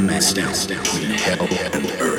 maxed 0.00 0.38
out 0.38 0.68
between 0.68 1.10
hell 1.10 1.46
and 1.74 1.86
earth. 2.00 2.09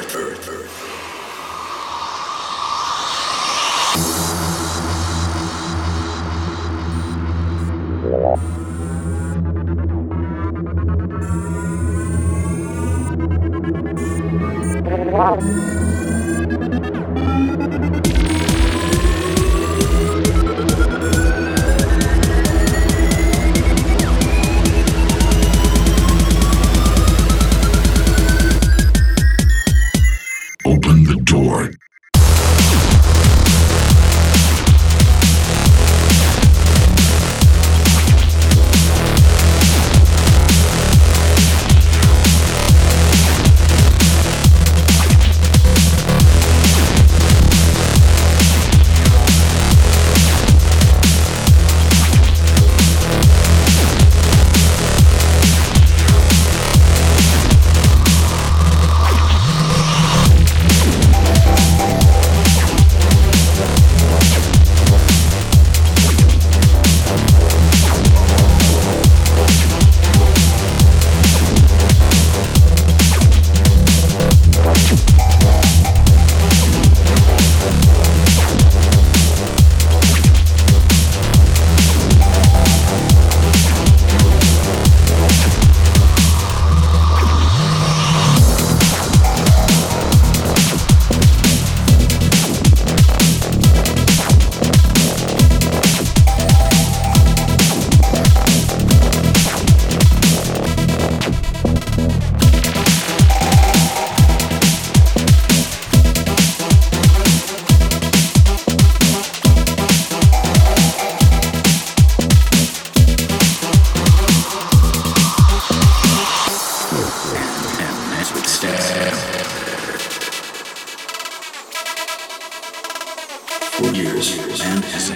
For 123.82 123.92
years, 123.96 124.38
man 124.60 124.82
has 124.84 125.10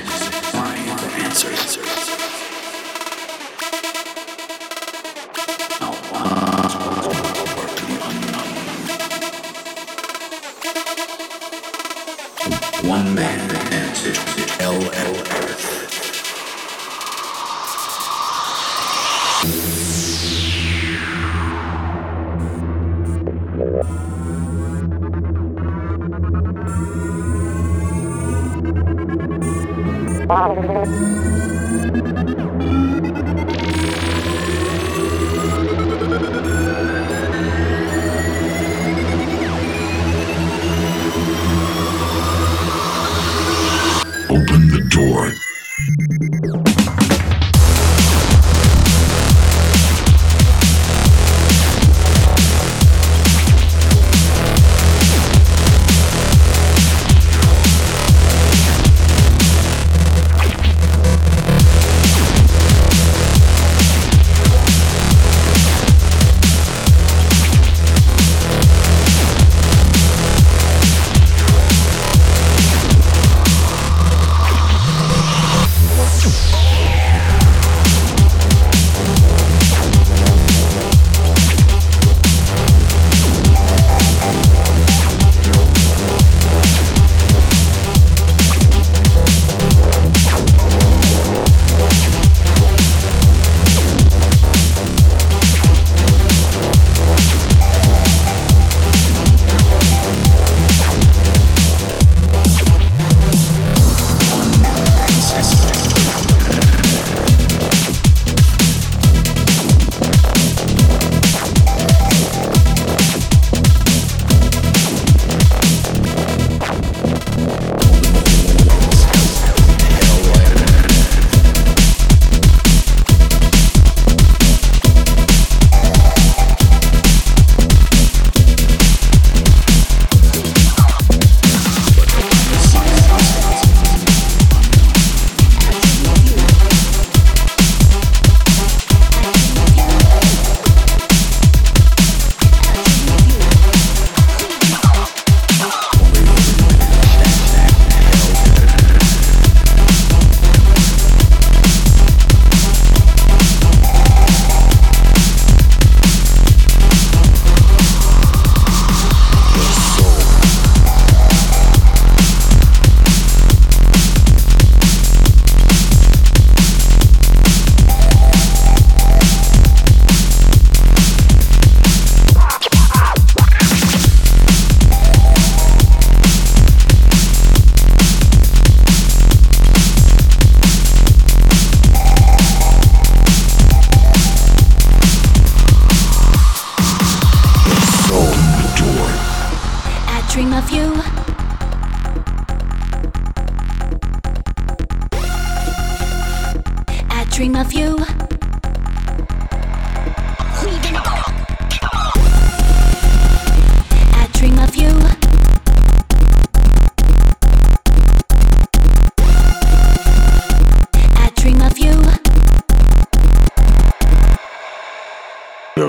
find 0.52 1.00
the 1.00 1.08
answers. 1.24 1.95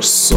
Deus 0.07 0.36